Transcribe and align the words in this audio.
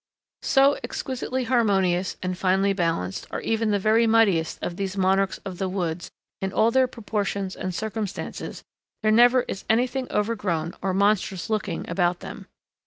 So 0.41 0.79
exquisitely 0.83 1.43
harmonious 1.43 2.17
and 2.23 2.35
finely 2.35 2.73
balanced 2.73 3.27
are 3.29 3.39
even 3.41 3.69
the 3.69 3.77
very 3.77 4.07
mightiest 4.07 4.57
of 4.63 4.75
these 4.75 4.97
monarchs 4.97 5.37
of 5.45 5.59
the 5.59 5.69
woods 5.69 6.09
in 6.41 6.51
all 6.51 6.71
their 6.71 6.87
proportions 6.87 7.55
and 7.55 7.71
circumstances 7.71 8.63
there 9.03 9.11
never 9.11 9.41
is 9.43 9.63
anything 9.69 10.07
overgrown 10.09 10.73
or 10.81 10.95
monstrous 10.95 11.51
looking 11.51 11.87
about 11.87 12.21
them. 12.21 12.47